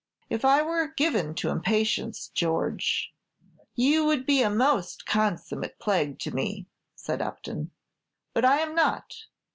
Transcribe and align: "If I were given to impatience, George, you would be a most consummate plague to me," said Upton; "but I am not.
"If 0.31 0.43
I 0.43 0.63
were 0.63 0.87
given 0.87 1.35
to 1.35 1.49
impatience, 1.51 2.29
George, 2.33 3.13
you 3.75 4.03
would 4.03 4.25
be 4.25 4.41
a 4.41 4.49
most 4.49 5.05
consummate 5.05 5.77
plague 5.77 6.17
to 6.21 6.31
me," 6.33 6.65
said 6.95 7.21
Upton; 7.21 7.69
"but 8.33 8.43
I 8.43 8.61
am 8.61 8.73
not. 8.73 9.13